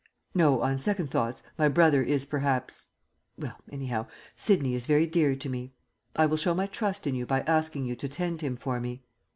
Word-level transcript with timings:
No, 0.33 0.61
on 0.63 0.79
second 0.79 1.11
thoughts 1.11 1.43
my 1.59 1.67
brother 1.69 2.01
is 2.01 2.25
perhaps 2.25 2.89
well, 3.37 3.57
anyhow, 3.71 4.07
Sidney 4.35 4.73
is 4.73 4.87
very 4.87 5.05
dear 5.05 5.35
to 5.35 5.47
me. 5.47 5.75
I 6.15 6.25
will 6.25 6.37
show 6.37 6.55
my 6.55 6.65
trust 6.65 7.05
in 7.05 7.13
you 7.13 7.27
by 7.27 7.41
asking 7.41 7.85
you 7.85 7.95
to 7.97 8.09
tend 8.09 8.41
him 8.41 8.57
for 8.57 8.79
me. 8.79 9.03